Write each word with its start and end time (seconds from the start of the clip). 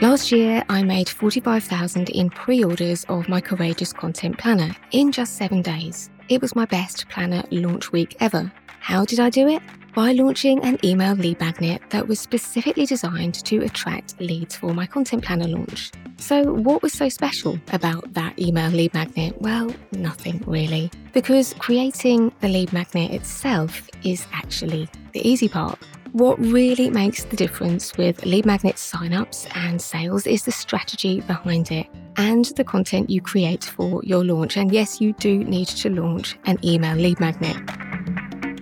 Last 0.00 0.30
year, 0.30 0.62
I 0.68 0.84
made 0.84 1.08
45,000 1.08 2.10
in 2.10 2.30
pre 2.30 2.62
orders 2.62 3.04
of 3.08 3.28
my 3.28 3.40
Courageous 3.40 3.92
Content 3.92 4.38
Planner 4.38 4.70
in 4.92 5.10
just 5.10 5.36
seven 5.36 5.60
days. 5.60 6.08
It 6.28 6.40
was 6.40 6.54
my 6.54 6.66
best 6.66 7.08
planner 7.08 7.42
launch 7.50 7.90
week 7.90 8.16
ever. 8.20 8.52
How 8.78 9.04
did 9.04 9.18
I 9.18 9.28
do 9.28 9.48
it? 9.48 9.60
By 9.96 10.12
launching 10.12 10.62
an 10.62 10.78
email 10.84 11.14
lead 11.14 11.40
magnet 11.40 11.82
that 11.90 12.06
was 12.06 12.20
specifically 12.20 12.86
designed 12.86 13.44
to 13.44 13.64
attract 13.64 14.20
leads 14.20 14.56
for 14.56 14.72
my 14.72 14.86
content 14.86 15.24
planner 15.24 15.48
launch. 15.48 15.90
So, 16.18 16.44
what 16.44 16.80
was 16.80 16.92
so 16.92 17.08
special 17.08 17.58
about 17.72 18.14
that 18.14 18.38
email 18.38 18.70
lead 18.70 18.94
magnet? 18.94 19.34
Well, 19.40 19.74
nothing 19.90 20.44
really, 20.46 20.92
because 21.12 21.54
creating 21.54 22.30
the 22.40 22.48
lead 22.48 22.72
magnet 22.72 23.10
itself 23.10 23.90
is 24.04 24.28
actually 24.32 24.88
the 25.12 25.28
easy 25.28 25.48
part. 25.48 25.76
What 26.12 26.38
really 26.38 26.88
makes 26.88 27.24
the 27.24 27.36
difference 27.36 27.96
with 27.98 28.24
lead 28.24 28.46
magnet 28.46 28.76
signups 28.76 29.46
and 29.54 29.80
sales 29.80 30.26
is 30.26 30.44
the 30.44 30.50
strategy 30.50 31.20
behind 31.20 31.70
it 31.70 31.86
and 32.16 32.46
the 32.56 32.64
content 32.64 33.10
you 33.10 33.20
create 33.20 33.64
for 33.64 34.02
your 34.02 34.24
launch. 34.24 34.56
And 34.56 34.72
yes, 34.72 35.00
you 35.00 35.12
do 35.12 35.44
need 35.44 35.68
to 35.68 35.90
launch 35.90 36.38
an 36.46 36.58
email 36.64 36.96
lead 36.96 37.20
magnet. 37.20 37.56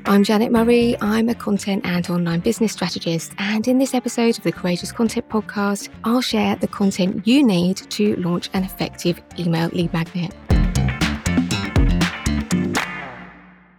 I'm 0.07 0.25
Janet 0.25 0.51
Murray. 0.51 0.97
I'm 1.01 1.29
a 1.29 1.35
content 1.35 1.87
and 1.87 2.09
online 2.11 2.41
business 2.41 2.73
strategist. 2.73 3.33
And 3.39 3.67
in 3.69 3.79
this 3.79 3.95
episode 3.95 4.39
of 4.39 4.45
the 4.45 4.53
Courageous 4.53 4.91
Content 4.91 5.29
Podcast, 5.29 5.89
I'll 6.05 6.21
share 6.21 6.57
the 6.57 6.69
content 6.69 7.27
you 7.27 7.45
need 7.45 7.77
to 7.77 8.17
launch 8.17 8.51
an 8.55 8.65
effective 8.65 9.21
email 9.39 9.69
lead 9.73 9.93
magnet. 9.93 10.35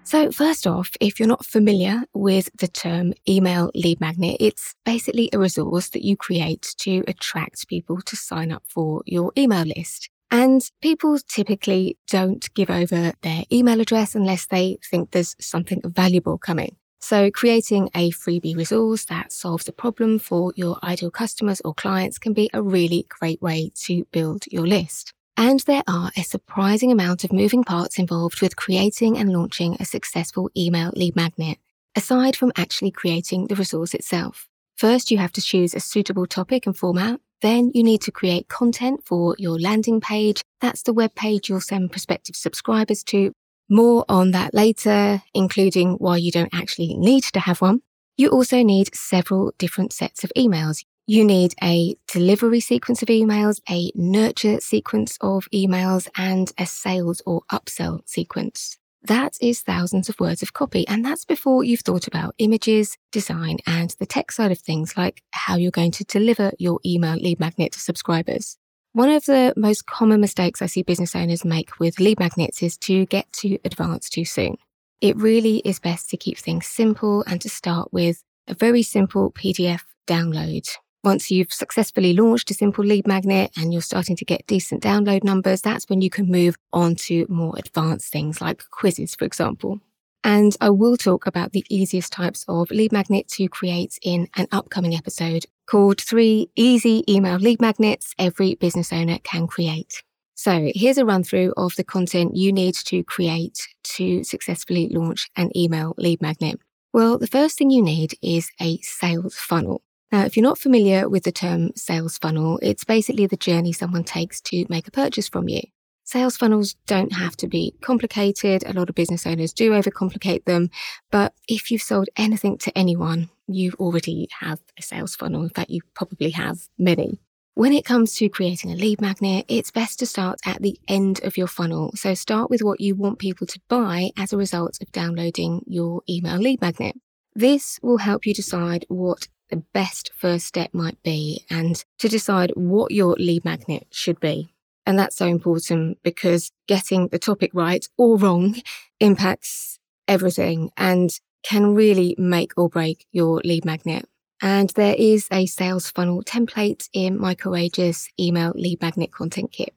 So, 0.07 0.31
first 0.31 0.65
off, 0.65 0.91
if 1.01 1.19
you're 1.19 1.27
not 1.27 1.45
familiar 1.45 2.03
with 2.13 2.49
the 2.57 2.69
term 2.69 3.13
email 3.27 3.71
lead 3.75 3.99
magnet, 3.99 4.37
it's 4.39 4.73
basically 4.85 5.29
a 5.33 5.37
resource 5.37 5.89
that 5.89 6.01
you 6.01 6.15
create 6.15 6.73
to 6.77 7.03
attract 7.09 7.67
people 7.67 7.99
to 8.03 8.15
sign 8.15 8.53
up 8.53 8.63
for 8.69 9.03
your 9.05 9.33
email 9.37 9.65
list. 9.65 10.09
And 10.31 10.61
people 10.81 11.19
typically 11.27 11.97
don't 12.09 12.47
give 12.53 12.69
over 12.69 13.11
their 13.21 13.43
email 13.51 13.81
address 13.81 14.15
unless 14.15 14.45
they 14.45 14.77
think 14.89 15.11
there's 15.11 15.35
something 15.41 15.81
valuable 15.83 16.37
coming. 16.37 16.77
So 17.01 17.29
creating 17.29 17.89
a 17.93 18.11
freebie 18.11 18.55
resource 18.55 19.03
that 19.07 19.33
solves 19.33 19.67
a 19.67 19.73
problem 19.73 20.19
for 20.19 20.53
your 20.55 20.77
ideal 20.83 21.11
customers 21.11 21.61
or 21.65 21.73
clients 21.73 22.17
can 22.17 22.31
be 22.31 22.49
a 22.53 22.63
really 22.63 23.05
great 23.09 23.41
way 23.41 23.73
to 23.83 24.05
build 24.13 24.45
your 24.47 24.65
list. 24.65 25.13
And 25.39 25.59
there 25.61 25.83
are 25.87 26.11
a 26.17 26.23
surprising 26.23 26.91
amount 26.91 27.23
of 27.23 27.31
moving 27.31 27.63
parts 27.63 27.99
involved 27.99 28.41
with 28.41 28.55
creating 28.55 29.19
and 29.19 29.31
launching 29.31 29.77
a 29.79 29.85
successful 29.85 30.49
email 30.57 30.91
lead 30.95 31.15
magnet, 31.15 31.59
aside 31.95 32.35
from 32.35 32.51
actually 32.57 32.89
creating 32.89 33.45
the 33.45 33.55
resource 33.55 33.93
itself. 33.93 34.47
First, 34.75 35.11
you 35.11 35.19
have 35.19 35.31
to 35.33 35.41
choose 35.41 35.75
a 35.75 35.79
suitable 35.79 36.25
topic 36.25 36.65
and 36.65 36.75
format. 36.75 37.19
Then 37.41 37.71
you 37.75 37.83
need 37.83 38.01
to 38.01 38.11
create 38.11 38.47
content 38.47 39.01
for 39.05 39.35
your 39.37 39.59
landing 39.59 40.01
page. 40.01 40.41
That's 40.59 40.81
the 40.81 40.93
web 40.93 41.13
page 41.13 41.49
you'll 41.49 41.61
send 41.61 41.91
prospective 41.91 42.35
subscribers 42.35 43.03
to. 43.05 43.31
More 43.69 44.05
on 44.09 44.31
that 44.31 44.55
later, 44.55 45.21
including 45.35 45.93
why 45.93 46.17
you 46.17 46.31
don't 46.31 46.53
actually 46.53 46.95
need 46.95 47.23
to 47.25 47.41
have 47.41 47.61
one. 47.61 47.81
You 48.17 48.29
also 48.29 48.63
need 48.63 48.95
several 48.95 49.53
different 49.59 49.93
sets 49.93 50.23
of 50.23 50.31
emails. 50.35 50.83
You 51.09 51.23
need 51.23 51.53
a 51.63 51.95
delivery 52.11 52.59
sequence 52.59 53.01
of 53.01 53.07
emails, 53.07 53.61
a 53.69 53.93
nurture 53.95 54.59
sequence 54.59 55.17
of 55.21 55.47
emails, 55.53 56.09
and 56.17 56.51
a 56.57 56.65
sales 56.65 57.21
or 57.25 57.43
upsell 57.49 58.01
sequence. 58.05 58.77
That 59.03 59.37
is 59.39 59.61
thousands 59.61 60.09
of 60.09 60.19
words 60.19 60.43
of 60.43 60.51
copy. 60.51 60.85
And 60.85 61.05
that's 61.05 61.23
before 61.23 61.63
you've 61.63 61.79
thought 61.79 62.07
about 62.07 62.35
images, 62.39 62.97
design, 63.13 63.59
and 63.65 63.95
the 63.99 64.05
tech 64.05 64.33
side 64.33 64.51
of 64.51 64.59
things 64.59 64.97
like 64.97 65.23
how 65.31 65.55
you're 65.55 65.71
going 65.71 65.91
to 65.91 66.03
deliver 66.03 66.51
your 66.59 66.81
email 66.85 67.15
lead 67.15 67.39
magnet 67.39 67.71
to 67.71 67.79
subscribers. 67.79 68.57
One 68.91 69.09
of 69.09 69.23
the 69.23 69.53
most 69.55 69.85
common 69.85 70.19
mistakes 70.19 70.61
I 70.61 70.65
see 70.65 70.83
business 70.83 71.15
owners 71.15 71.45
make 71.45 71.79
with 71.79 72.01
lead 72.01 72.19
magnets 72.19 72.61
is 72.61 72.77
to 72.79 73.05
get 73.05 73.31
too 73.31 73.59
advanced 73.63 74.11
too 74.11 74.25
soon. 74.25 74.57
It 74.99 75.15
really 75.15 75.59
is 75.59 75.79
best 75.79 76.09
to 76.09 76.17
keep 76.17 76.37
things 76.37 76.67
simple 76.67 77.23
and 77.27 77.39
to 77.39 77.49
start 77.49 77.93
with 77.93 78.25
a 78.45 78.53
very 78.53 78.83
simple 78.83 79.31
PDF 79.31 79.83
download 80.05 80.67
once 81.03 81.31
you've 81.31 81.53
successfully 81.53 82.13
launched 82.13 82.51
a 82.51 82.53
simple 82.53 82.83
lead 82.83 83.07
magnet 83.07 83.51
and 83.57 83.71
you're 83.71 83.81
starting 83.81 84.15
to 84.17 84.25
get 84.25 84.47
decent 84.47 84.83
download 84.83 85.23
numbers, 85.23 85.61
that's 85.61 85.89
when 85.89 86.01
you 86.01 86.09
can 86.09 86.29
move 86.29 86.57
on 86.73 86.95
to 86.95 87.25
more 87.29 87.53
advanced 87.57 88.11
things 88.11 88.41
like 88.41 88.69
quizzes, 88.71 89.15
for 89.15 89.25
example. 89.25 89.79
And 90.23 90.57
I 90.59 90.69
will 90.71 90.97
talk 90.97 91.25
about 91.25 91.53
the 91.53 91.63
easiest 91.69 92.11
types 92.11 92.43
of 92.47 92.69
lead 92.71 92.91
magnet 92.91 93.27
to 93.29 93.47
create 93.47 93.97
in 94.01 94.27
an 94.35 94.47
upcoming 94.51 94.95
episode 94.95 95.45
called 95.67 96.01
Three 96.01 96.49
Easy 96.55 97.03
Email 97.07 97.37
Lead 97.37 97.61
Magnets 97.61 98.13
Every 98.19 98.55
Business 98.55 98.91
Owner 98.91 99.19
Can 99.23 99.47
Create. 99.47 100.03
So 100.35 100.71
here's 100.75 100.97
a 100.97 101.05
run 101.05 101.23
through 101.23 101.53
of 101.57 101.75
the 101.75 101.83
content 101.83 102.35
you 102.35 102.51
need 102.51 102.75
to 102.75 103.03
create 103.03 103.67
to 103.95 104.23
successfully 104.23 104.89
launch 104.89 105.31
an 105.35 105.55
email 105.55 105.95
lead 105.97 106.21
magnet. 106.21 106.59
Well, 106.93 107.17
the 107.17 107.27
first 107.27 107.57
thing 107.57 107.69
you 107.69 107.81
need 107.81 108.13
is 108.21 108.51
a 108.61 108.77
sales 108.79 109.35
funnel. 109.35 109.81
Now, 110.11 110.23
if 110.23 110.37
you're 110.37 110.43
not 110.43 110.57
familiar 110.57 111.09
with 111.09 111.23
the 111.23 111.31
term 111.31 111.71
sales 111.75 112.17
funnel, 112.17 112.59
it's 112.61 112.85
basically 112.85 113.27
the 113.27 113.35
journey 113.35 113.73
someone 113.73 114.03
takes 114.05 114.39
to 114.41 114.65
make 114.69 114.87
a 114.87 114.91
purchase 114.91 115.27
from 115.27 115.49
you. 115.49 115.61
Sales 116.05 116.37
funnels 116.37 116.75
don't 116.85 117.11
have 117.11 117.35
to 117.35 117.47
be 117.47 117.73
complicated. 117.81 118.63
A 118.65 118.71
lot 118.71 118.87
of 118.87 118.95
business 118.95 119.27
owners 119.27 119.51
do 119.51 119.71
overcomplicate 119.71 120.45
them. 120.45 120.69
But 121.11 121.33
if 121.49 121.69
you've 121.69 121.81
sold 121.81 122.07
anything 122.15 122.57
to 122.59 122.77
anyone, 122.77 123.29
you 123.45 123.73
already 123.77 124.29
have 124.39 124.61
a 124.79 124.81
sales 124.81 125.17
funnel. 125.17 125.43
In 125.43 125.49
fact, 125.49 125.69
you 125.69 125.81
probably 125.93 126.29
have 126.29 126.69
many. 126.77 127.19
When 127.55 127.73
it 127.73 127.83
comes 127.83 128.13
to 128.15 128.29
creating 128.29 128.71
a 128.71 128.75
lead 128.75 129.01
magnet, 129.01 129.43
it's 129.49 129.71
best 129.71 129.99
to 129.99 130.05
start 130.05 130.39
at 130.45 130.61
the 130.61 130.79
end 130.87 131.19
of 131.25 131.35
your 131.35 131.47
funnel. 131.47 131.91
So 131.95 132.13
start 132.13 132.49
with 132.49 132.61
what 132.61 132.79
you 132.79 132.95
want 132.95 133.19
people 133.19 133.45
to 133.47 133.59
buy 133.67 134.11
as 134.15 134.31
a 134.31 134.37
result 134.37 134.77
of 134.81 134.91
downloading 134.93 135.65
your 135.67 136.03
email 136.07 136.37
lead 136.37 136.61
magnet. 136.61 136.95
This 137.35 137.79
will 137.81 137.97
help 137.97 138.25
you 138.25 138.33
decide 138.33 138.85
what 138.87 139.27
the 139.49 139.63
best 139.73 140.11
first 140.15 140.45
step 140.45 140.73
might 140.73 141.01
be 141.03 141.45
and 141.49 141.83
to 141.99 142.07
decide 142.07 142.51
what 142.55 142.91
your 142.91 143.15
lead 143.17 143.45
magnet 143.45 143.87
should 143.91 144.19
be. 144.19 144.53
And 144.85 144.97
that's 144.97 145.17
so 145.17 145.25
important 145.27 145.99
because 146.03 146.51
getting 146.67 147.09
the 147.09 147.19
topic 147.19 147.51
right 147.53 147.85
or 147.97 148.17
wrong 148.17 148.55
impacts 148.99 149.79
everything 150.07 150.71
and 150.77 151.11
can 151.43 151.75
really 151.75 152.15
make 152.17 152.53
or 152.57 152.69
break 152.69 153.05
your 153.11 153.41
lead 153.43 153.65
magnet. 153.65 154.05
And 154.41 154.69
there 154.71 154.95
is 154.97 155.27
a 155.31 155.45
sales 155.45 155.89
funnel 155.89 156.23
template 156.23 156.89
in 156.93 157.19
my 157.19 157.35
Courageous 157.35 158.09
email 158.19 158.53
lead 158.55 158.81
magnet 158.81 159.11
content 159.11 159.51
kit. 159.51 159.73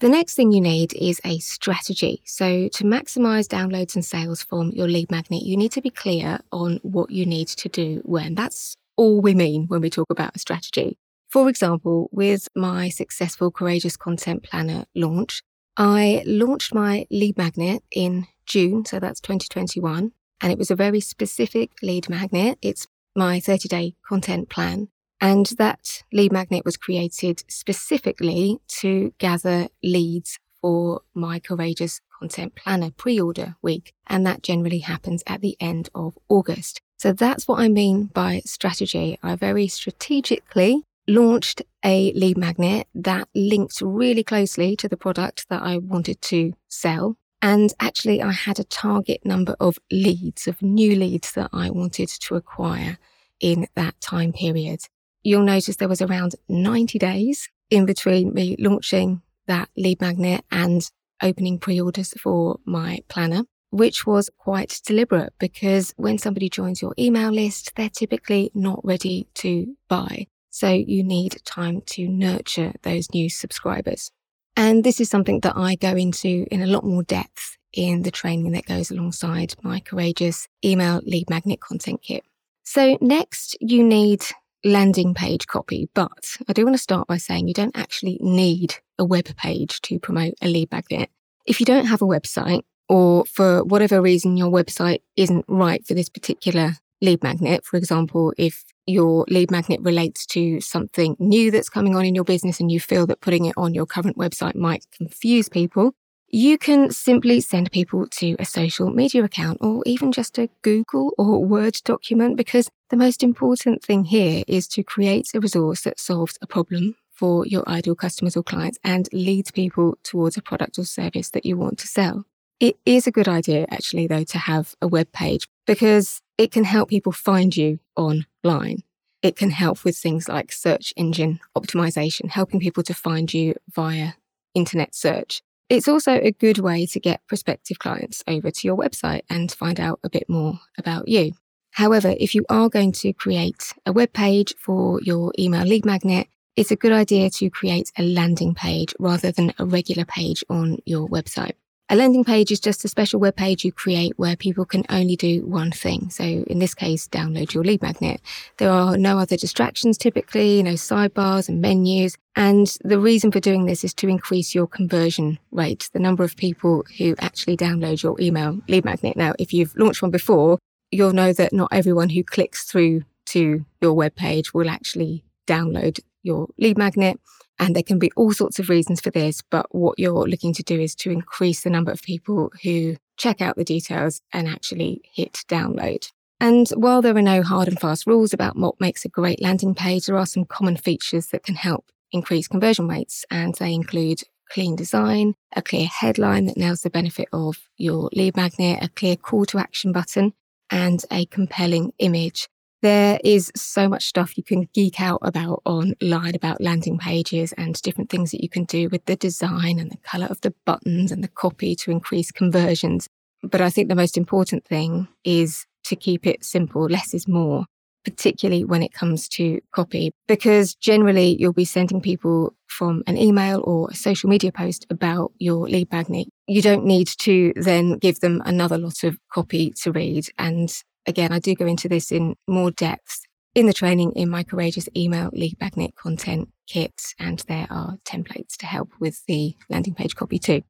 The 0.00 0.08
next 0.08 0.34
thing 0.34 0.52
you 0.52 0.60
need 0.60 0.94
is 0.94 1.20
a 1.24 1.38
strategy. 1.40 2.22
So 2.24 2.68
to 2.68 2.84
maximize 2.84 3.48
downloads 3.48 3.96
and 3.96 4.04
sales 4.04 4.42
from 4.42 4.70
your 4.70 4.86
lead 4.86 5.10
magnet, 5.10 5.42
you 5.42 5.56
need 5.56 5.72
to 5.72 5.80
be 5.80 5.90
clear 5.90 6.38
on 6.52 6.78
what 6.82 7.10
you 7.10 7.26
need 7.26 7.48
to 7.48 7.68
do 7.68 8.00
when. 8.04 8.36
That's 8.36 8.76
all 8.98 9.22
we 9.22 9.32
mean 9.32 9.66
when 9.68 9.80
we 9.80 9.88
talk 9.88 10.10
about 10.10 10.36
a 10.36 10.38
strategy. 10.38 10.98
For 11.30 11.48
example, 11.48 12.10
with 12.12 12.48
my 12.54 12.88
successful 12.88 13.50
Courageous 13.50 13.96
Content 13.96 14.42
Planner 14.42 14.84
launch, 14.94 15.42
I 15.76 16.22
launched 16.26 16.74
my 16.74 17.06
lead 17.10 17.38
magnet 17.38 17.82
in 17.90 18.26
June, 18.44 18.84
so 18.84 18.98
that's 18.98 19.20
2021, 19.20 20.12
and 20.40 20.52
it 20.52 20.58
was 20.58 20.70
a 20.70 20.76
very 20.76 21.00
specific 21.00 21.70
lead 21.82 22.10
magnet. 22.10 22.58
It's 22.60 22.86
my 23.14 23.40
30 23.40 23.68
day 23.68 23.94
content 24.06 24.48
plan. 24.48 24.88
And 25.20 25.46
that 25.58 26.04
lead 26.12 26.32
magnet 26.32 26.64
was 26.64 26.76
created 26.76 27.42
specifically 27.48 28.58
to 28.80 29.12
gather 29.18 29.68
leads 29.82 30.38
for 30.60 31.02
my 31.14 31.40
Courageous 31.40 32.00
Content 32.18 32.54
Planner 32.54 32.90
pre 32.92 33.20
order 33.20 33.56
week. 33.62 33.92
And 34.06 34.24
that 34.26 34.42
generally 34.42 34.78
happens 34.78 35.22
at 35.26 35.40
the 35.40 35.56
end 35.60 35.88
of 35.94 36.16
August. 36.28 36.80
So 36.98 37.12
that's 37.12 37.46
what 37.46 37.60
I 37.60 37.68
mean 37.68 38.06
by 38.06 38.42
strategy. 38.44 39.18
I 39.22 39.36
very 39.36 39.68
strategically 39.68 40.82
launched 41.06 41.62
a 41.84 42.12
lead 42.12 42.36
magnet 42.36 42.88
that 42.94 43.28
linked 43.34 43.80
really 43.80 44.24
closely 44.24 44.74
to 44.76 44.88
the 44.88 44.96
product 44.96 45.48
that 45.48 45.62
I 45.62 45.78
wanted 45.78 46.20
to 46.22 46.52
sell. 46.68 47.16
And 47.40 47.72
actually, 47.78 48.20
I 48.20 48.32
had 48.32 48.58
a 48.58 48.64
target 48.64 49.24
number 49.24 49.54
of 49.60 49.78
leads, 49.92 50.48
of 50.48 50.60
new 50.60 50.96
leads 50.96 51.32
that 51.32 51.50
I 51.52 51.70
wanted 51.70 52.08
to 52.08 52.34
acquire 52.34 52.98
in 53.40 53.68
that 53.76 54.00
time 54.00 54.32
period. 54.32 54.80
You'll 55.22 55.44
notice 55.44 55.76
there 55.76 55.88
was 55.88 56.02
around 56.02 56.34
90 56.48 56.98
days 56.98 57.48
in 57.70 57.86
between 57.86 58.34
me 58.34 58.56
launching 58.58 59.22
that 59.46 59.68
lead 59.76 60.00
magnet 60.00 60.44
and 60.50 60.90
opening 61.22 61.60
pre 61.60 61.80
orders 61.80 62.12
for 62.20 62.58
my 62.64 62.98
planner 63.08 63.44
which 63.70 64.06
was 64.06 64.30
quite 64.38 64.80
deliberate 64.84 65.32
because 65.38 65.92
when 65.96 66.18
somebody 66.18 66.48
joins 66.48 66.80
your 66.80 66.94
email 66.98 67.30
list, 67.30 67.74
they're 67.76 67.90
typically 67.90 68.50
not 68.54 68.80
ready 68.84 69.28
to 69.34 69.76
buy. 69.88 70.26
So 70.50 70.68
you 70.70 71.04
need 71.04 71.36
time 71.44 71.82
to 71.86 72.08
nurture 72.08 72.72
those 72.82 73.12
new 73.12 73.28
subscribers. 73.28 74.10
And 74.56 74.82
this 74.82 75.00
is 75.00 75.08
something 75.08 75.40
that 75.40 75.56
I 75.56 75.76
go 75.76 75.94
into 75.94 76.46
in 76.50 76.62
a 76.62 76.66
lot 76.66 76.84
more 76.84 77.02
depth 77.02 77.56
in 77.72 78.02
the 78.02 78.10
training 78.10 78.52
that 78.52 78.66
goes 78.66 78.90
alongside 78.90 79.54
my 79.62 79.78
courageous 79.78 80.48
email 80.64 81.00
lead 81.04 81.30
magnet 81.30 81.60
content 81.60 82.02
kit. 82.02 82.24
So 82.64 82.98
next 83.00 83.56
you 83.60 83.84
need 83.84 84.24
landing 84.64 85.14
page 85.14 85.46
copy, 85.46 85.88
but 85.94 86.36
I 86.48 86.52
do 86.52 86.64
want 86.64 86.74
to 86.74 86.82
start 86.82 87.06
by 87.06 87.18
saying 87.18 87.46
you 87.46 87.54
don't 87.54 87.76
actually 87.76 88.18
need 88.20 88.76
a 88.98 89.04
web 89.04 89.26
page 89.36 89.80
to 89.82 89.98
promote 89.98 90.34
a 90.42 90.48
lead 90.48 90.72
magnet. 90.72 91.10
If 91.46 91.60
you 91.60 91.66
don't 91.66 91.86
have 91.86 92.02
a 92.02 92.06
website, 92.06 92.64
or 92.88 93.24
for 93.26 93.64
whatever 93.64 94.00
reason 94.00 94.36
your 94.36 94.50
website 94.50 95.00
isn't 95.16 95.44
right 95.48 95.86
for 95.86 95.94
this 95.94 96.08
particular 96.08 96.72
lead 97.00 97.22
magnet, 97.22 97.64
for 97.64 97.76
example, 97.76 98.32
if 98.36 98.64
your 98.86 99.24
lead 99.28 99.50
magnet 99.50 99.80
relates 99.82 100.26
to 100.26 100.60
something 100.60 101.16
new 101.18 101.50
that's 101.50 101.68
coming 101.68 101.94
on 101.94 102.04
in 102.04 102.14
your 102.14 102.24
business 102.24 102.58
and 102.60 102.72
you 102.72 102.80
feel 102.80 103.06
that 103.06 103.20
putting 103.20 103.44
it 103.44 103.54
on 103.56 103.74
your 103.74 103.86
current 103.86 104.16
website 104.16 104.54
might 104.54 104.86
confuse 104.96 105.48
people, 105.48 105.92
you 106.30 106.58
can 106.58 106.90
simply 106.90 107.40
send 107.40 107.72
people 107.72 108.06
to 108.06 108.36
a 108.38 108.44
social 108.44 108.90
media 108.90 109.24
account 109.24 109.58
or 109.62 109.82
even 109.86 110.12
just 110.12 110.38
a 110.38 110.50
Google 110.62 111.14
or 111.16 111.44
Word 111.44 111.78
document 111.84 112.36
because 112.36 112.68
the 112.90 112.96
most 112.96 113.22
important 113.22 113.82
thing 113.82 114.04
here 114.04 114.42
is 114.46 114.68
to 114.68 114.82
create 114.82 115.28
a 115.34 115.40
resource 115.40 115.82
that 115.82 115.98
solves 115.98 116.38
a 116.42 116.46
problem 116.46 116.96
for 117.12 117.46
your 117.46 117.66
ideal 117.68 117.94
customers 117.94 118.36
or 118.36 118.42
clients 118.42 118.78
and 118.84 119.08
leads 119.12 119.50
people 119.50 119.98
towards 120.02 120.36
a 120.36 120.42
product 120.42 120.78
or 120.78 120.84
service 120.84 121.30
that 121.30 121.46
you 121.46 121.56
want 121.56 121.78
to 121.78 121.88
sell. 121.88 122.24
It 122.60 122.76
is 122.84 123.06
a 123.06 123.12
good 123.12 123.28
idea, 123.28 123.66
actually, 123.70 124.08
though, 124.08 124.24
to 124.24 124.38
have 124.38 124.74
a 124.82 124.88
web 124.88 125.12
page 125.12 125.46
because 125.66 126.20
it 126.36 126.50
can 126.50 126.64
help 126.64 126.88
people 126.88 127.12
find 127.12 127.56
you 127.56 127.78
online. 127.94 128.82
It 129.22 129.36
can 129.36 129.50
help 129.50 129.84
with 129.84 129.96
things 129.96 130.28
like 130.28 130.50
search 130.50 130.92
engine 130.96 131.38
optimization, 131.56 132.30
helping 132.30 132.58
people 132.58 132.82
to 132.84 132.94
find 132.94 133.32
you 133.32 133.54
via 133.72 134.14
internet 134.54 134.94
search. 134.94 135.42
It's 135.68 135.86
also 135.86 136.14
a 136.14 136.32
good 136.32 136.58
way 136.58 136.86
to 136.86 136.98
get 136.98 137.26
prospective 137.28 137.78
clients 137.78 138.24
over 138.26 138.50
to 138.50 138.66
your 138.66 138.76
website 138.76 139.22
and 139.30 139.52
find 139.52 139.78
out 139.78 140.00
a 140.02 140.10
bit 140.10 140.28
more 140.28 140.58
about 140.78 141.06
you. 141.06 141.32
However, 141.72 142.14
if 142.18 142.34
you 142.34 142.44
are 142.48 142.68
going 142.68 142.90
to 142.92 143.12
create 143.12 143.72
a 143.86 143.92
web 143.92 144.12
page 144.12 144.54
for 144.58 145.00
your 145.02 145.32
email 145.38 145.64
lead 145.64 145.84
magnet, 145.84 146.26
it's 146.56 146.72
a 146.72 146.76
good 146.76 146.92
idea 146.92 147.30
to 147.30 147.50
create 147.50 147.92
a 147.96 148.02
landing 148.02 148.54
page 148.54 148.94
rather 148.98 149.30
than 149.30 149.52
a 149.58 149.66
regular 149.66 150.04
page 150.04 150.42
on 150.48 150.78
your 150.86 151.06
website. 151.06 151.52
A 151.90 151.96
landing 151.96 152.22
page 152.22 152.52
is 152.52 152.60
just 152.60 152.84
a 152.84 152.88
special 152.88 153.18
web 153.18 153.34
page 153.34 153.64
you 153.64 153.72
create 153.72 154.12
where 154.18 154.36
people 154.36 154.66
can 154.66 154.84
only 154.90 155.16
do 155.16 155.46
one 155.46 155.70
thing. 155.70 156.10
So 156.10 156.22
in 156.22 156.58
this 156.58 156.74
case, 156.74 157.08
download 157.08 157.54
your 157.54 157.64
lead 157.64 157.80
magnet. 157.80 158.20
There 158.58 158.70
are 158.70 158.98
no 158.98 159.18
other 159.18 159.38
distractions 159.38 159.96
typically, 159.96 160.62
no 160.62 160.72
sidebars 160.72 161.48
and 161.48 161.62
menus. 161.62 162.14
And 162.36 162.66
the 162.84 162.98
reason 162.98 163.32
for 163.32 163.40
doing 163.40 163.64
this 163.64 163.84
is 163.84 163.94
to 163.94 164.08
increase 164.08 164.54
your 164.54 164.66
conversion 164.66 165.38
rate, 165.50 165.88
the 165.94 165.98
number 165.98 166.24
of 166.24 166.36
people 166.36 166.84
who 166.98 167.14
actually 167.20 167.56
download 167.56 168.02
your 168.02 168.20
email 168.20 168.60
lead 168.68 168.84
magnet. 168.84 169.16
Now, 169.16 169.32
if 169.38 169.54
you've 169.54 169.74
launched 169.74 170.02
one 170.02 170.10
before, 170.10 170.58
you'll 170.90 171.14
know 171.14 171.32
that 171.32 171.54
not 171.54 171.72
everyone 171.72 172.10
who 172.10 172.22
clicks 172.22 172.64
through 172.64 173.04
to 173.28 173.64
your 173.80 173.94
web 173.94 174.14
page 174.14 174.52
will 174.52 174.68
actually 174.68 175.24
download 175.46 176.00
your 176.28 176.46
lead 176.58 176.78
magnet. 176.78 177.18
And 177.58 177.74
there 177.74 177.82
can 177.82 177.98
be 177.98 178.12
all 178.14 178.32
sorts 178.32 178.60
of 178.60 178.68
reasons 178.68 179.00
for 179.00 179.10
this, 179.10 179.42
but 179.50 179.66
what 179.74 179.98
you're 179.98 180.28
looking 180.28 180.54
to 180.54 180.62
do 180.62 180.80
is 180.80 180.94
to 180.96 181.10
increase 181.10 181.62
the 181.62 181.70
number 181.70 181.90
of 181.90 182.02
people 182.02 182.52
who 182.62 182.96
check 183.16 183.40
out 183.40 183.56
the 183.56 183.64
details 183.64 184.20
and 184.32 184.46
actually 184.46 185.00
hit 185.12 185.42
download. 185.48 186.12
And 186.40 186.68
while 186.76 187.02
there 187.02 187.16
are 187.16 187.22
no 187.22 187.42
hard 187.42 187.66
and 187.66 187.80
fast 187.80 188.06
rules 188.06 188.32
about 188.32 188.56
what 188.56 188.80
makes 188.80 189.04
a 189.04 189.08
great 189.08 189.42
landing 189.42 189.74
page, 189.74 190.06
there 190.06 190.16
are 190.16 190.26
some 190.26 190.44
common 190.44 190.76
features 190.76 191.26
that 191.28 191.42
can 191.42 191.56
help 191.56 191.86
increase 192.12 192.46
conversion 192.46 192.86
rates, 192.86 193.24
and 193.28 193.54
they 193.56 193.74
include 193.74 194.22
clean 194.50 194.76
design, 194.76 195.34
a 195.56 195.62
clear 195.62 195.88
headline 195.88 196.46
that 196.46 196.56
nails 196.56 196.82
the 196.82 196.90
benefit 196.90 197.28
of 197.32 197.58
your 197.76 198.08
lead 198.12 198.36
magnet, 198.36 198.78
a 198.82 198.88
clear 198.88 199.16
call 199.16 199.44
to 199.46 199.58
action 199.58 199.90
button, 199.90 200.32
and 200.70 201.04
a 201.10 201.26
compelling 201.26 201.92
image 201.98 202.48
there 202.82 203.18
is 203.24 203.50
so 203.56 203.88
much 203.88 204.06
stuff 204.06 204.36
you 204.36 204.44
can 204.44 204.68
geek 204.72 205.00
out 205.00 205.18
about 205.22 205.62
online 205.64 206.34
about 206.34 206.60
landing 206.60 206.98
pages 206.98 207.52
and 207.54 207.80
different 207.82 208.10
things 208.10 208.30
that 208.30 208.42
you 208.42 208.48
can 208.48 208.64
do 208.64 208.88
with 208.88 209.04
the 209.06 209.16
design 209.16 209.78
and 209.78 209.90
the 209.90 209.96
color 209.98 210.26
of 210.26 210.40
the 210.42 210.54
buttons 210.64 211.10
and 211.10 211.22
the 211.22 211.28
copy 211.28 211.74
to 211.74 211.90
increase 211.90 212.30
conversions. 212.30 213.08
But 213.42 213.60
I 213.60 213.70
think 213.70 213.88
the 213.88 213.94
most 213.94 214.16
important 214.16 214.64
thing 214.64 215.08
is 215.24 215.66
to 215.84 215.96
keep 215.96 216.26
it 216.26 216.44
simple. 216.44 216.84
Less 216.84 217.14
is 217.14 217.26
more, 217.26 217.66
particularly 218.04 218.64
when 218.64 218.82
it 218.82 218.92
comes 218.92 219.28
to 219.30 219.60
copy, 219.74 220.12
because 220.26 220.74
generally 220.74 221.36
you'll 221.38 221.52
be 221.52 221.64
sending 221.64 222.00
people 222.00 222.54
from 222.66 223.02
an 223.06 223.16
email 223.16 223.60
or 223.64 223.88
a 223.90 223.94
social 223.94 224.28
media 224.28 224.52
post 224.52 224.86
about 224.90 225.32
your 225.38 225.68
lead 225.68 225.90
magnet. 225.90 226.28
You 226.46 226.62
don't 226.62 226.84
need 226.84 227.08
to 227.20 227.52
then 227.56 227.98
give 227.98 228.20
them 228.20 228.42
another 228.44 228.78
lot 228.78 229.02
of 229.04 229.18
copy 229.32 229.72
to 229.82 229.92
read. 229.92 230.28
And 230.38 230.70
Again, 231.06 231.32
I 231.32 231.38
do 231.38 231.54
go 231.54 231.66
into 231.66 231.88
this 231.88 232.12
in 232.12 232.36
more 232.46 232.70
depth 232.70 233.22
in 233.54 233.66
the 233.66 233.72
training 233.72 234.12
in 234.12 234.28
my 234.28 234.42
courageous 234.42 234.88
email 234.96 235.30
lead 235.32 235.56
magnet 235.60 235.94
content 235.96 236.48
kit, 236.66 237.14
and 237.18 237.42
there 237.48 237.66
are 237.70 237.96
templates 238.04 238.56
to 238.58 238.66
help 238.66 238.90
with 239.00 239.24
the 239.26 239.56
landing 239.68 239.94
page 239.94 240.14
copy 240.14 240.38
too. 240.38 240.62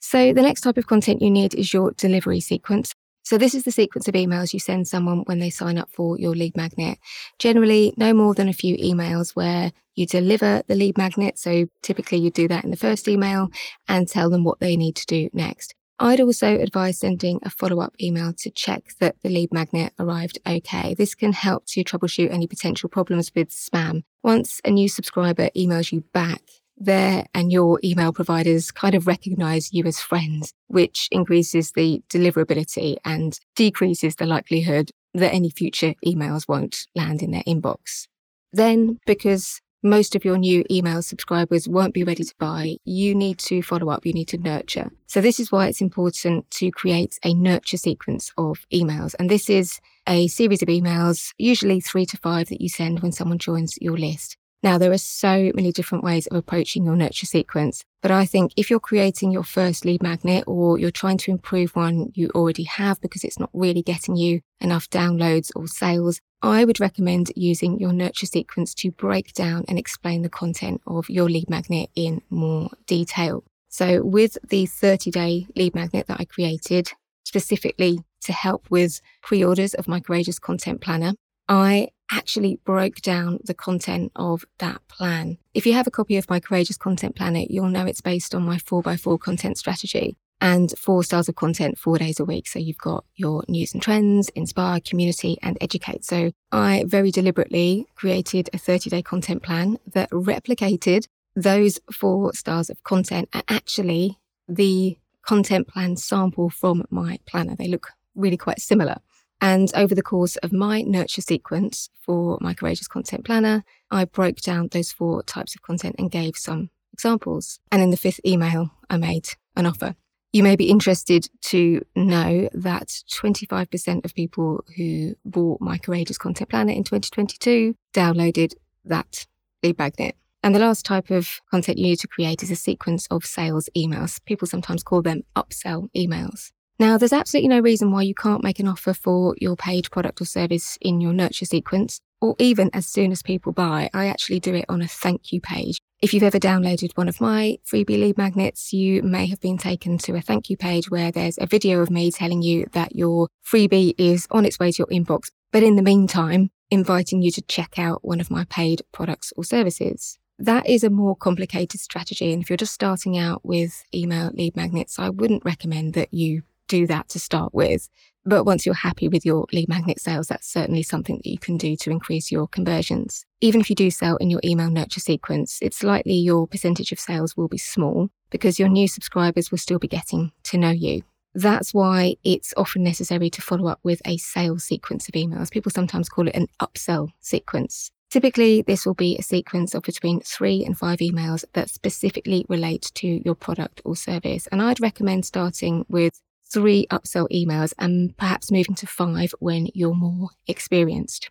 So 0.00 0.32
the 0.32 0.42
next 0.42 0.60
type 0.60 0.76
of 0.76 0.86
content 0.86 1.22
you 1.22 1.30
need 1.30 1.54
is 1.54 1.72
your 1.72 1.92
delivery 1.92 2.40
sequence. 2.40 2.94
So 3.22 3.38
this 3.38 3.54
is 3.54 3.64
the 3.64 3.72
sequence 3.72 4.06
of 4.06 4.14
emails 4.14 4.52
you 4.52 4.60
send 4.60 4.86
someone 4.86 5.20
when 5.26 5.40
they 5.40 5.50
sign 5.50 5.78
up 5.78 5.88
for 5.90 6.16
your 6.18 6.34
lead 6.36 6.56
magnet. 6.56 6.98
Generally, 7.40 7.94
no 7.96 8.14
more 8.14 8.34
than 8.34 8.48
a 8.48 8.52
few 8.52 8.76
emails 8.76 9.34
where 9.34 9.72
you 9.96 10.06
deliver 10.06 10.62
the 10.68 10.76
lead 10.76 10.96
magnet. 10.96 11.36
So 11.38 11.66
typically 11.82 12.18
you 12.18 12.30
do 12.30 12.46
that 12.48 12.62
in 12.62 12.70
the 12.70 12.76
first 12.76 13.08
email 13.08 13.48
and 13.88 14.06
tell 14.06 14.30
them 14.30 14.44
what 14.44 14.60
they 14.60 14.76
need 14.76 14.94
to 14.96 15.06
do 15.06 15.28
next. 15.32 15.74
I'd 15.98 16.20
also 16.20 16.58
advise 16.58 16.98
sending 16.98 17.40
a 17.42 17.50
follow 17.50 17.80
up 17.80 17.94
email 18.00 18.32
to 18.34 18.50
check 18.50 18.94
that 19.00 19.16
the 19.22 19.30
lead 19.30 19.52
magnet 19.52 19.94
arrived 19.98 20.38
okay. 20.46 20.94
This 20.94 21.14
can 21.14 21.32
help 21.32 21.64
to 21.68 21.84
troubleshoot 21.84 22.30
any 22.30 22.46
potential 22.46 22.88
problems 22.90 23.32
with 23.34 23.48
spam. 23.50 24.02
Once 24.22 24.60
a 24.64 24.70
new 24.70 24.88
subscriber 24.88 25.48
emails 25.56 25.92
you 25.92 26.02
back, 26.12 26.42
their 26.76 27.24
and 27.34 27.50
your 27.50 27.80
email 27.82 28.12
providers 28.12 28.70
kind 28.70 28.94
of 28.94 29.06
recognize 29.06 29.72
you 29.72 29.84
as 29.84 29.98
friends, 29.98 30.52
which 30.66 31.08
increases 31.10 31.72
the 31.72 32.02
deliverability 32.10 32.96
and 33.04 33.38
decreases 33.54 34.16
the 34.16 34.26
likelihood 34.26 34.90
that 35.14 35.32
any 35.32 35.48
future 35.48 35.94
emails 36.04 36.46
won't 36.46 36.86
land 36.94 37.22
in 37.22 37.30
their 37.30 37.44
inbox. 37.44 38.06
Then, 38.52 38.98
because 39.06 39.62
most 39.88 40.14
of 40.14 40.24
your 40.24 40.36
new 40.36 40.64
email 40.70 41.02
subscribers 41.02 41.68
won't 41.68 41.94
be 41.94 42.04
ready 42.04 42.24
to 42.24 42.34
buy, 42.38 42.76
you 42.84 43.14
need 43.14 43.38
to 43.38 43.62
follow 43.62 43.90
up, 43.90 44.04
you 44.04 44.12
need 44.12 44.28
to 44.28 44.38
nurture. 44.38 44.90
So, 45.06 45.20
this 45.20 45.40
is 45.40 45.52
why 45.52 45.68
it's 45.68 45.80
important 45.80 46.50
to 46.52 46.70
create 46.70 47.18
a 47.24 47.32
nurture 47.34 47.76
sequence 47.76 48.32
of 48.36 48.66
emails. 48.72 49.14
And 49.18 49.30
this 49.30 49.48
is 49.48 49.80
a 50.08 50.26
series 50.28 50.62
of 50.62 50.68
emails, 50.68 51.32
usually 51.38 51.80
three 51.80 52.06
to 52.06 52.16
five, 52.18 52.48
that 52.48 52.60
you 52.60 52.68
send 52.68 53.00
when 53.00 53.12
someone 53.12 53.38
joins 53.38 53.78
your 53.80 53.96
list. 53.96 54.36
Now, 54.62 54.78
there 54.78 54.92
are 54.92 54.98
so 54.98 55.52
many 55.54 55.70
different 55.70 56.02
ways 56.02 56.26
of 56.26 56.36
approaching 56.36 56.84
your 56.84 56.96
nurture 56.96 57.26
sequence, 57.26 57.84
but 58.02 58.10
I 58.10 58.24
think 58.24 58.52
if 58.56 58.70
you're 58.70 58.80
creating 58.80 59.30
your 59.30 59.44
first 59.44 59.84
lead 59.84 60.02
magnet 60.02 60.44
or 60.46 60.78
you're 60.78 60.90
trying 60.90 61.18
to 61.18 61.30
improve 61.30 61.76
one 61.76 62.10
you 62.14 62.30
already 62.34 62.64
have 62.64 63.00
because 63.00 63.22
it's 63.22 63.38
not 63.38 63.50
really 63.52 63.82
getting 63.82 64.16
you 64.16 64.40
enough 64.60 64.88
downloads 64.88 65.50
or 65.54 65.68
sales, 65.68 66.20
I 66.42 66.64
would 66.64 66.80
recommend 66.80 67.32
using 67.36 67.78
your 67.78 67.92
nurture 67.92 68.26
sequence 68.26 68.74
to 68.76 68.90
break 68.90 69.32
down 69.34 69.64
and 69.68 69.78
explain 69.78 70.22
the 70.22 70.28
content 70.28 70.80
of 70.86 71.08
your 71.10 71.28
lead 71.28 71.50
magnet 71.50 71.90
in 71.94 72.22
more 72.30 72.70
detail. 72.86 73.44
So, 73.68 74.02
with 74.02 74.38
the 74.48 74.66
30 74.66 75.10
day 75.10 75.46
lead 75.54 75.74
magnet 75.74 76.06
that 76.06 76.20
I 76.20 76.24
created 76.24 76.92
specifically 77.24 77.98
to 78.22 78.32
help 78.32 78.70
with 78.70 79.00
pre 79.22 79.44
orders 79.44 79.74
of 79.74 79.88
my 79.88 80.00
Courageous 80.00 80.38
Content 80.38 80.80
Planner, 80.80 81.14
I 81.48 81.88
actually 82.10 82.60
broke 82.64 82.96
down 82.96 83.38
the 83.44 83.54
content 83.54 84.12
of 84.16 84.44
that 84.58 84.86
plan. 84.88 85.38
If 85.54 85.66
you 85.66 85.72
have 85.72 85.86
a 85.86 85.90
copy 85.90 86.16
of 86.16 86.30
my 86.30 86.40
Courageous 86.40 86.76
Content 86.76 87.16
Planner, 87.16 87.44
you'll 87.48 87.68
know 87.68 87.86
it's 87.86 88.00
based 88.00 88.34
on 88.34 88.42
my 88.42 88.56
4x4 88.56 89.18
content 89.18 89.58
strategy 89.58 90.16
and 90.40 90.72
four 90.78 91.02
styles 91.02 91.28
of 91.28 91.34
content 91.34 91.78
four 91.78 91.98
days 91.98 92.20
a 92.20 92.24
week. 92.24 92.46
So 92.46 92.58
you've 92.58 92.78
got 92.78 93.04
your 93.14 93.44
news 93.48 93.72
and 93.72 93.82
trends, 93.82 94.28
inspire, 94.30 94.80
community, 94.80 95.38
and 95.42 95.56
educate. 95.60 96.04
So 96.04 96.32
I 96.52 96.84
very 96.86 97.10
deliberately 97.10 97.86
created 97.94 98.50
a 98.52 98.58
30 98.58 98.90
day 98.90 99.02
content 99.02 99.42
plan 99.42 99.78
that 99.92 100.10
replicated 100.10 101.06
those 101.34 101.80
four 101.92 102.32
styles 102.34 102.70
of 102.70 102.82
content 102.82 103.28
and 103.32 103.44
actually 103.48 104.18
the 104.48 104.98
content 105.22 105.68
plan 105.68 105.96
sample 105.96 106.50
from 106.50 106.84
my 106.90 107.18
planner. 107.26 107.56
They 107.56 107.68
look 107.68 107.88
really 108.14 108.36
quite 108.36 108.60
similar. 108.60 108.96
And 109.40 109.70
over 109.74 109.94
the 109.94 110.02
course 110.02 110.36
of 110.36 110.52
my 110.52 110.82
nurture 110.82 111.20
sequence 111.20 111.90
for 112.00 112.38
my 112.40 112.54
Courageous 112.54 112.88
Content 112.88 113.24
Planner, 113.24 113.64
I 113.90 114.04
broke 114.04 114.40
down 114.40 114.68
those 114.68 114.92
four 114.92 115.22
types 115.22 115.54
of 115.54 115.62
content 115.62 115.96
and 115.98 116.10
gave 116.10 116.36
some 116.36 116.70
examples. 116.92 117.60
And 117.70 117.82
in 117.82 117.90
the 117.90 117.96
fifth 117.96 118.20
email, 118.26 118.70
I 118.88 118.96
made 118.96 119.28
an 119.54 119.66
offer. 119.66 119.94
You 120.32 120.42
may 120.42 120.56
be 120.56 120.68
interested 120.68 121.28
to 121.42 121.82
know 121.94 122.48
that 122.52 122.88
25% 123.10 124.04
of 124.04 124.14
people 124.14 124.64
who 124.76 125.14
bought 125.24 125.60
my 125.60 125.78
Courageous 125.78 126.18
Content 126.18 126.50
Planner 126.50 126.72
in 126.72 126.84
2022 126.84 127.74
downloaded 127.94 128.54
that 128.84 129.26
lead 129.62 129.78
magnet. 129.78 130.16
And 130.42 130.54
the 130.54 130.60
last 130.60 130.84
type 130.84 131.10
of 131.10 131.40
content 131.50 131.78
you 131.78 131.84
need 131.84 132.00
to 132.00 132.08
create 132.08 132.42
is 132.42 132.50
a 132.50 132.56
sequence 132.56 133.06
of 133.08 133.24
sales 133.24 133.68
emails. 133.76 134.24
People 134.26 134.46
sometimes 134.46 134.82
call 134.82 135.02
them 135.02 135.22
upsell 135.34 135.88
emails. 135.96 136.52
Now, 136.78 136.98
there's 136.98 137.12
absolutely 137.12 137.48
no 137.48 137.60
reason 137.60 137.90
why 137.90 138.02
you 138.02 138.14
can't 138.14 138.44
make 138.44 138.60
an 138.60 138.68
offer 138.68 138.92
for 138.92 139.34
your 139.38 139.56
paid 139.56 139.90
product 139.90 140.20
or 140.20 140.26
service 140.26 140.76
in 140.80 141.00
your 141.00 141.12
nurture 141.12 141.46
sequence. 141.46 142.00
or 142.20 142.34
even 142.38 142.70
as 142.72 142.86
soon 142.86 143.12
as 143.12 143.22
people 143.22 143.52
buy. 143.52 143.90
I 143.92 144.06
actually 144.06 144.40
do 144.40 144.54
it 144.54 144.64
on 144.68 144.80
a 144.80 144.88
thank 144.88 145.32
you 145.32 145.40
page. 145.40 145.80
If 146.00 146.14
you've 146.14 146.22
ever 146.22 146.38
downloaded 146.38 146.96
one 146.96 147.08
of 147.08 147.20
my 147.20 147.58
freebie 147.70 148.00
lead 148.00 148.16
magnets, 148.16 148.72
you 148.72 149.02
may 149.02 149.26
have 149.26 149.40
been 149.40 149.58
taken 149.58 149.98
to 149.98 150.14
a 150.14 150.20
thank 150.20 150.48
you 150.48 150.56
page 150.56 150.90
where 150.90 151.10
there's 151.12 151.38
a 151.38 151.46
video 151.46 151.80
of 151.80 151.90
me 151.90 152.10
telling 152.10 152.42
you 152.42 152.66
that 152.72 152.96
your 152.96 153.28
freebie 153.44 153.94
is 153.98 154.26
on 154.30 154.44
its 154.44 154.58
way 154.58 154.72
to 154.72 154.78
your 154.78 154.86
inbox. 154.86 155.30
But 155.52 155.62
in 155.62 155.76
the 155.76 155.82
meantime, 155.82 156.50
inviting 156.70 157.22
you 157.22 157.30
to 157.32 157.42
check 157.42 157.78
out 157.78 158.04
one 158.04 158.20
of 158.20 158.30
my 158.30 158.44
paid 158.44 158.82
products 158.92 159.32
or 159.36 159.44
services. 159.44 160.18
That 160.38 160.66
is 160.66 160.84
a 160.84 160.90
more 160.90 161.16
complicated 161.16 161.80
strategy. 161.80 162.32
And 162.32 162.42
if 162.42 162.50
you're 162.50 162.56
just 162.58 162.74
starting 162.74 163.16
out 163.16 163.44
with 163.44 163.84
email 163.94 164.30
lead 164.34 164.56
magnets, 164.56 164.98
I 164.98 165.08
wouldn't 165.08 165.44
recommend 165.44 165.94
that 165.94 166.12
you 166.12 166.42
do 166.68 166.86
that 166.86 167.08
to 167.10 167.18
start 167.18 167.54
with. 167.54 167.88
But 168.24 168.44
once 168.44 168.66
you're 168.66 168.74
happy 168.74 169.06
with 169.06 169.24
your 169.24 169.46
lead 169.52 169.68
magnet 169.68 170.00
sales, 170.00 170.26
that's 170.26 170.52
certainly 170.52 170.82
something 170.82 171.16
that 171.16 171.26
you 171.26 171.38
can 171.38 171.56
do 171.56 171.76
to 171.76 171.90
increase 171.90 172.32
your 172.32 172.48
conversions. 172.48 173.24
Even 173.40 173.60
if 173.60 173.70
you 173.70 173.76
do 173.76 173.88
sell 173.90 174.16
in 174.16 174.30
your 174.30 174.40
email 174.44 174.68
nurture 174.68 174.98
sequence, 174.98 175.58
it's 175.62 175.84
likely 175.84 176.14
your 176.14 176.48
percentage 176.48 176.90
of 176.90 176.98
sales 176.98 177.36
will 177.36 177.46
be 177.46 177.58
small 177.58 178.08
because 178.30 178.58
your 178.58 178.68
new 178.68 178.88
subscribers 178.88 179.50
will 179.50 179.58
still 179.58 179.78
be 179.78 179.86
getting 179.86 180.32
to 180.42 180.58
know 180.58 180.70
you. 180.70 181.02
That's 181.34 181.72
why 181.72 182.16
it's 182.24 182.52
often 182.56 182.82
necessary 182.82 183.30
to 183.30 183.42
follow 183.42 183.68
up 183.68 183.78
with 183.84 184.02
a 184.04 184.16
sales 184.16 184.64
sequence 184.64 185.06
of 185.06 185.14
emails. 185.14 185.50
People 185.50 185.70
sometimes 185.70 186.08
call 186.08 186.26
it 186.26 186.34
an 186.34 186.48
upsell 186.60 187.10
sequence. 187.20 187.92
Typically, 188.08 188.62
this 188.62 188.86
will 188.86 188.94
be 188.94 189.16
a 189.16 189.22
sequence 189.22 189.74
of 189.74 189.82
between 189.82 190.20
three 190.20 190.64
and 190.64 190.78
five 190.78 191.00
emails 191.00 191.44
that 191.52 191.68
specifically 191.68 192.46
relate 192.48 192.90
to 192.94 193.20
your 193.24 193.34
product 193.34 193.82
or 193.84 193.94
service. 193.94 194.46
And 194.50 194.62
I'd 194.62 194.80
recommend 194.80 195.26
starting 195.26 195.84
with 195.88 196.22
three 196.52 196.86
upsell 196.90 197.28
emails 197.30 197.72
and 197.78 198.16
perhaps 198.16 198.50
moving 198.50 198.74
to 198.76 198.86
five 198.86 199.32
when 199.38 199.68
you're 199.74 199.94
more 199.94 200.30
experienced. 200.46 201.28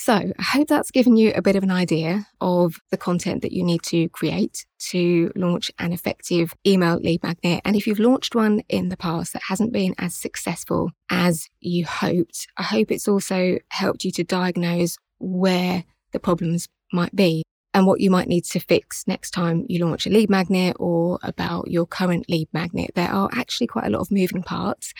So, 0.00 0.12
I 0.14 0.42
hope 0.42 0.68
that's 0.68 0.92
given 0.92 1.16
you 1.16 1.32
a 1.34 1.42
bit 1.42 1.56
of 1.56 1.64
an 1.64 1.72
idea 1.72 2.28
of 2.40 2.76
the 2.92 2.96
content 2.96 3.42
that 3.42 3.50
you 3.50 3.64
need 3.64 3.82
to 3.84 4.08
create 4.10 4.64
to 4.90 5.32
launch 5.34 5.72
an 5.80 5.92
effective 5.92 6.54
email 6.64 6.98
lead 6.98 7.24
magnet. 7.24 7.62
And 7.64 7.74
if 7.74 7.84
you've 7.84 7.98
launched 7.98 8.36
one 8.36 8.62
in 8.68 8.90
the 8.90 8.96
past 8.96 9.32
that 9.32 9.42
hasn't 9.48 9.72
been 9.72 9.96
as 9.98 10.14
successful 10.14 10.92
as 11.10 11.48
you 11.58 11.84
hoped, 11.84 12.46
I 12.56 12.62
hope 12.62 12.92
it's 12.92 13.08
also 13.08 13.58
helped 13.70 14.04
you 14.04 14.12
to 14.12 14.22
diagnose 14.22 14.98
where 15.18 15.82
the 16.12 16.20
problems 16.20 16.68
might 16.92 17.16
be 17.16 17.42
and 17.74 17.86
what 17.86 18.00
you 18.00 18.10
might 18.10 18.28
need 18.28 18.44
to 18.44 18.60
fix 18.60 19.06
next 19.06 19.30
time 19.32 19.66
you 19.68 19.84
launch 19.84 20.06
a 20.06 20.10
lead 20.10 20.30
magnet 20.30 20.76
or 20.78 21.18
about 21.22 21.70
your 21.70 21.86
current 21.86 22.28
lead 22.28 22.48
magnet. 22.52 22.90
There 22.94 23.10
are 23.10 23.28
actually 23.32 23.66
quite 23.66 23.86
a 23.86 23.90
lot 23.90 24.00
of 24.00 24.10
moving 24.10 24.42
parts. 24.42 24.92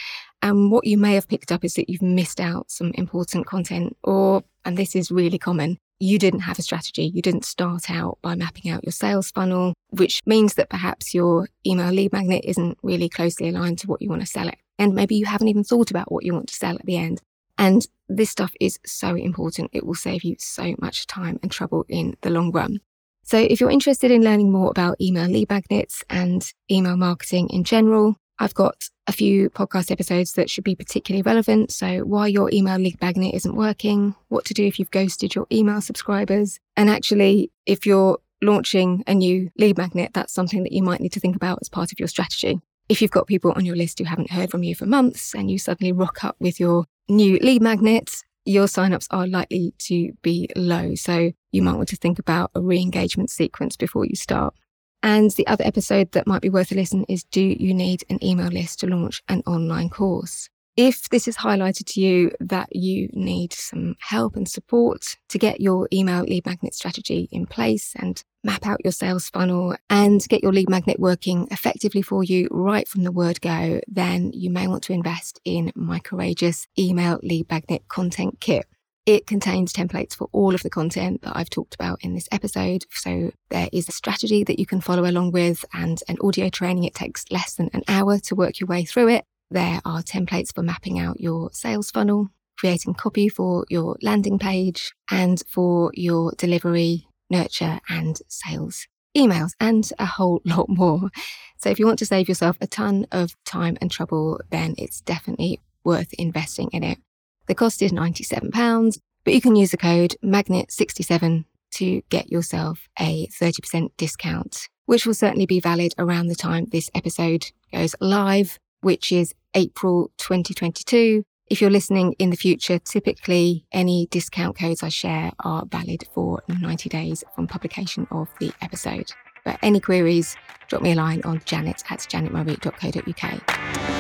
And 0.43 0.71
what 0.71 0.87
you 0.87 0.99
may 0.99 1.15
have 1.15 1.29
picked 1.29 1.51
up 1.51 1.65
is 1.65 1.75
that 1.75 1.89
you've 1.89 2.03
missed 2.03 2.41
out 2.41 2.71
some 2.71 2.93
important 2.95 3.47
content, 3.47 3.97
or, 4.05 4.45
and 4.65 4.77
this 4.77 4.95
is 4.95 5.11
really 5.11 5.39
common, 5.39 5.79
you 6.01 6.19
didn't 6.19 6.41
have 6.41 6.59
a 6.59 6.63
strategy. 6.63 7.11
You 7.13 7.23
didn't 7.23 7.45
start 7.45 7.91
out 7.91 8.19
by 8.23 8.35
mapping 8.37 8.71
out 8.71 8.85
your 8.85 8.93
sales 8.93 9.31
funnel, 9.33 9.75
which 9.91 10.21
means 10.27 10.55
that 10.55 10.71
perhaps 10.71 11.13
your 11.13 11.49
email 11.67 11.91
lead 11.91 12.13
magnet 12.13 12.45
isn't 12.45 12.79
really 12.83 13.09
closely 13.09 13.49
aligned 13.49 13.79
to 13.81 13.89
what 13.89 14.01
you 14.01 14.09
want 14.09 14.23
to 14.23 14.27
sell 14.27 14.49
it. 14.49 14.59
And 14.79 14.95
maybe 14.95 15.17
you 15.17 15.27
haven't 15.27 15.49
even 15.49 15.65
thought 15.65 15.91
about 15.91 16.13
what 16.13 16.25
you 16.25 16.33
want 16.33 16.49
to 16.49 16.55
sell 16.55 16.77
at 16.77 16.87
the 16.87 16.97
end. 16.97 17.21
And 17.59 17.87
this 18.09 18.31
stuff 18.31 18.53
is 18.61 18.79
so 18.87 19.15
important. 19.15 19.71
It 19.73 19.85
will 19.85 19.95
save 19.95 20.25
you 20.25 20.37
so 20.39 20.75
much 20.79 21.07
time 21.07 21.39
and 21.43 21.51
trouble 21.51 21.85
in 21.89 22.17
the 22.23 22.31
long 22.31 22.53
run. 22.53 22.81
So 23.25 23.37
if 23.37 23.61
you're 23.61 23.71
interested 23.71 24.11
in 24.11 24.23
learning 24.23 24.51
more 24.51 24.71
about 24.71 25.01
email 25.01 25.29
lead 25.29 25.51
magnets 25.51 26.03
and 26.09 26.51
email 26.71 26.97
marketing 26.97 27.51
in 27.51 27.65
general, 27.65 28.17
I've 28.39 28.55
got 28.55 28.89
a 29.07 29.13
few 29.13 29.51
podcast 29.51 29.91
episodes 29.91 30.33
that 30.35 30.49
should 30.49 30.65
be 30.65 30.75
particularly 30.75 31.23
relevant. 31.23 31.73
So 31.73 32.01
why 32.01 32.29
your 32.29 32.49
email 32.53 32.79
lead 32.79 33.01
magnet 33.03 33.35
isn't 33.35 33.57
working, 33.57 34.15
what 34.29 34.45
to 34.47 34.55
do 34.55 34.65
if 34.65 34.79
you've 34.79 34.91
ghosted 34.91 35.35
your 35.35 35.47
email 35.53 35.81
subscribers, 35.81 36.59
and 36.77 36.89
actually 36.89 37.51
if 37.67 37.85
you're 37.85 38.19
launching 38.41 39.03
a 39.07 39.15
new 39.15 39.51
lead 39.59 39.77
magnet, 39.77 40.13
that's 40.15 40.33
something 40.33 40.63
that 40.63 40.73
you 40.73 40.83
might 40.83 41.01
need 41.01 41.13
to 41.13 41.21
think 41.21 41.37
about 41.37 41.59
as 41.61 41.69
part 41.69 41.93
of 41.93 41.99
your 41.99 42.09
strategy. 42.09 42.61
If 42.89 43.03
you've 43.03 43.11
got 43.11 43.27
people 43.27 43.53
on 43.53 43.67
your 43.67 43.77
list 43.77 43.99
who 43.99 44.07
haven't 44.07 44.31
heard 44.31 44.51
from 44.51 44.63
you 44.63 44.75
for 44.75 44.87
months 44.87 45.35
and 45.35 45.51
you 45.51 45.59
suddenly 45.59 45.93
rock 45.93 46.25
up 46.25 46.37
with 46.41 46.59
your 46.59 46.87
new 47.09 47.39
lead 47.39 47.61
magnets, 47.61 48.25
your 48.47 48.67
signups 48.67 49.07
are 49.11 49.27
likely 49.27 49.75
to 49.79 50.13
be 50.23 50.49
low. 50.57 50.95
So 50.95 51.33
you 51.53 51.63
might 51.63 51.77
want 51.77 51.89
to 51.91 51.97
think 51.97 52.19
about 52.19 52.51
a 52.55 52.63
re 52.63 52.81
engagement 52.81 53.31
sequence 53.31 53.77
before 53.77 54.07
you 54.07 54.17
start. 54.17 54.55
And 55.03 55.31
the 55.33 55.47
other 55.47 55.65
episode 55.65 56.13
that 56.13 56.27
might 56.27 56.41
be 56.41 56.49
worth 56.49 56.73
a 56.73 56.75
listen 56.75 57.05
is 57.09 57.25
Do 57.25 57.43
you 57.43 57.75
need 57.75 58.05
an 58.09 58.25
email 58.25 58.49
list 58.49 58.81
to 58.81 58.87
launch 58.87 59.23
an 59.29 59.43
online 59.47 59.91
course? 59.91 60.49
If 60.77 61.09
this 61.09 61.29
is 61.29 61.37
highlighted 61.37 61.87
to 61.93 62.01
you 62.01 62.31
that 62.41 62.75
you 62.75 63.11
need 63.13 63.53
some 63.53 63.97
help 64.01 64.37
and 64.37 64.49
support 64.49 65.17
to 65.29 65.39
get 65.39 65.61
your 65.61 65.89
email 65.93 66.23
lead 66.23 66.47
magnet 66.47 66.73
strategy 66.73 67.29
in 67.33 67.47
place 67.47 67.95
and 67.97 68.23
map 68.45 68.67
out 68.67 68.85
your 68.85 68.93
sales 68.93 69.29
funnel 69.31 69.75
and 69.91 70.27
get 70.29 70.43
your 70.43 70.53
lead 70.53 70.69
magnet 70.69 70.99
working 70.99 71.49
effectively 71.51 72.03
for 72.03 72.23
you 72.23 72.49
right 72.51 72.87
from 72.87 73.03
the 73.03 73.13
word 73.13 73.41
go, 73.41 73.81
then 73.89 74.31
you 74.33 74.51
may 74.51 74.67
want 74.67 74.83
to 74.85 74.93
invest 74.93 75.41
in 75.45 75.73
my 75.75 75.99
courageous 75.99 76.67
email 76.79 77.19
lead 77.23 77.51
magnet 77.51 77.83
content 77.89 78.39
kit. 78.41 78.67
It 79.07 79.27
contains 79.27 79.73
templates 79.73 80.15
for 80.15 80.29
all 80.33 80.55
of 80.55 80.63
the 80.63 80.69
content 80.69 81.23
that 81.23 81.35
I've 81.35 81.49
talked 81.49 81.75
about 81.75 81.99
in 82.03 82.15
this 82.15 82.29
episode. 82.31 82.85
So 82.91 83.33
there 83.49 83.69
is 83.73 83.89
a 83.89 83.93
strategy 83.93 84.45
that 84.45 84.59
you 84.59 84.67
can 84.67 84.83
follow 84.83 85.09
along 85.09 85.33
with 85.33 85.65
and 85.73 85.99
an 86.09 86.19
audio 86.23 86.51
training. 86.51 86.85
It 86.85 86.95
takes 86.95 87.25
less 87.31 87.55
than 87.55 87.71
an 87.73 87.85
hour 87.89 88.19
to 88.19 88.35
work 88.35 88.61
your 88.61 88.67
way 88.67 88.85
through 88.85 89.09
it. 89.09 89.25
There 89.51 89.81
are 89.87 90.03
templates 90.03 90.55
for 90.55 90.63
mapping 90.63 90.99
out 90.99 91.21
your 91.21 91.49
sales 91.53 91.91
funnel, 91.91 92.29
creating 92.59 92.95
copy 92.95 93.31
for 93.31 93.65
your 93.71 93.97
landing 94.03 94.39
page, 94.39 94.93
and 95.11 95.43
for 95.49 95.91
your 95.95 96.33
delivery, 96.37 97.09
nurture, 97.31 97.81
and 97.89 98.21
sales 98.29 98.87
emails, 99.17 99.53
and 99.61 99.91
a 99.99 100.07
whole 100.07 100.41
lot 100.45 100.69
more. 100.69 101.11
So, 101.57 101.71
if 101.71 101.79
you 101.79 101.87
want 101.87 101.99
to 102.01 102.07
save 102.07 102.29
yourself 102.29 102.57
a 102.61 102.67
ton 102.67 103.07
of 103.11 103.37
time 103.45 103.77
and 103.81 103.91
trouble, 103.91 104.41
then 104.51 104.75
it's 104.79 105.01
definitely 105.01 105.61
worth 105.85 106.13
investing 106.15 106.69
in 106.73 106.85
it. 106.85 106.99
The 107.47 107.55
cost 107.55 107.81
is 107.83 107.93
£97, 107.93 109.01
but 109.25 109.35
you 109.35 109.41
can 109.41 109.57
use 109.57 109.71
the 109.71 109.77
code 109.77 110.17
MAGNET67 110.23 111.45
to 111.71 112.03
get 112.11 112.31
yourself 112.31 112.89
a 112.99 113.27
30% 113.29 113.91
discount, 113.97 114.69
which 114.87 115.07
will 115.07 115.15
certainly 115.15 115.47
be 115.47 115.61
valid 115.61 115.95
around 115.99 116.29
the 116.29 116.35
time 116.35 116.67
this 116.67 116.91
episode 116.95 117.51
goes 117.73 117.95
live 118.01 118.59
which 118.81 119.13
is 119.13 119.35
April 119.55 120.11
2022. 120.19 121.25
If 121.51 121.63
you're 121.63 121.71
listening 121.71 122.15
in 122.19 122.29
the 122.29 122.37
future, 122.37 122.79
typically 122.79 123.65
any 123.73 124.07
discount 124.11 124.59
codes 124.59 124.83
I 124.83 124.91
share 124.91 125.33
are 125.41 125.65
valid 125.65 126.05
for 126.13 126.43
90 126.49 126.91
days 126.91 127.25
from 127.35 127.47
publication 127.47 128.07
of 128.11 128.29
the 128.39 128.53
episode. 128.61 129.11
But 129.47 129.59
any 129.63 129.81
queries, 129.81 130.37
drop 130.69 130.83
me 130.83 130.93
a 130.93 130.95
line 130.95 131.23
on 131.25 131.41
janet 131.47 131.83
at 131.91 132.01
janetmurray.co.uk. 132.01 133.98